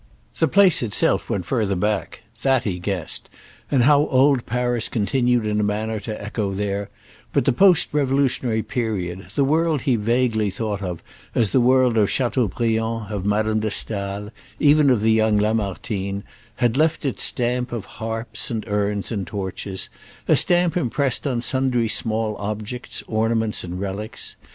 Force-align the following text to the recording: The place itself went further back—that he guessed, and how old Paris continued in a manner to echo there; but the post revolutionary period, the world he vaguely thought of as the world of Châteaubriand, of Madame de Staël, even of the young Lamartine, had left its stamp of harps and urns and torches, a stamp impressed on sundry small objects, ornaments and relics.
The 0.39 0.47
place 0.47 0.81
itself 0.81 1.29
went 1.29 1.45
further 1.45 1.75
back—that 1.75 2.63
he 2.63 2.79
guessed, 2.79 3.29
and 3.69 3.83
how 3.83 4.07
old 4.07 4.47
Paris 4.47 4.89
continued 4.89 5.45
in 5.45 5.59
a 5.59 5.63
manner 5.63 5.99
to 5.99 6.19
echo 6.19 6.53
there; 6.53 6.89
but 7.33 7.45
the 7.45 7.53
post 7.53 7.89
revolutionary 7.91 8.63
period, 8.63 9.27
the 9.35 9.43
world 9.43 9.81
he 9.81 9.95
vaguely 9.97 10.49
thought 10.49 10.81
of 10.81 11.03
as 11.35 11.51
the 11.51 11.61
world 11.61 11.97
of 11.97 12.09
Châteaubriand, 12.09 13.11
of 13.11 13.27
Madame 13.27 13.59
de 13.59 13.69
Staël, 13.69 14.31
even 14.59 14.89
of 14.89 15.01
the 15.01 15.11
young 15.11 15.37
Lamartine, 15.37 16.23
had 16.55 16.77
left 16.77 17.05
its 17.05 17.23
stamp 17.23 17.71
of 17.71 17.85
harps 17.85 18.49
and 18.49 18.67
urns 18.67 19.11
and 19.11 19.27
torches, 19.27 19.87
a 20.27 20.35
stamp 20.35 20.75
impressed 20.75 21.27
on 21.27 21.41
sundry 21.41 21.87
small 21.87 22.35
objects, 22.37 23.03
ornaments 23.05 23.63
and 23.63 23.79
relics. 23.79 24.35